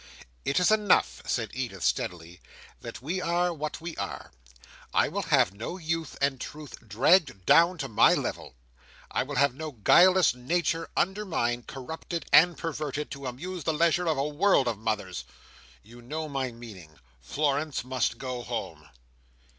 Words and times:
"It 0.45 0.59
is 0.59 0.71
enough," 0.71 1.21
said 1.27 1.51
Edith, 1.53 1.83
steadily, 1.83 2.41
"that 2.79 3.03
we 3.03 3.21
are 3.21 3.53
what 3.53 3.79
we 3.79 3.95
are. 3.97 4.31
I 4.95 5.07
will 5.07 5.21
have 5.21 5.53
no 5.53 5.77
youth 5.77 6.17
and 6.19 6.41
truth 6.41 6.87
dragged 6.89 7.45
down 7.45 7.77
to 7.77 7.87
my 7.87 8.15
level. 8.15 8.55
I 9.11 9.21
will 9.21 9.35
have 9.35 9.53
no 9.53 9.73
guileless 9.73 10.33
nature 10.33 10.89
undermined, 10.97 11.67
corrupted, 11.67 12.25
and 12.33 12.57
perverted, 12.57 13.11
to 13.11 13.27
amuse 13.27 13.63
the 13.63 13.75
leisure 13.75 14.07
of 14.07 14.17
a 14.17 14.27
world 14.27 14.67
of 14.67 14.79
mothers. 14.79 15.23
You 15.83 16.01
know 16.01 16.27
my 16.27 16.49
meaning. 16.51 16.97
Florence 17.21 17.83
must 17.83 18.17
go 18.17 18.41
home." 18.41 18.89